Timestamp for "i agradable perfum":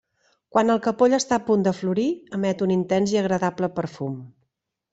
3.17-4.21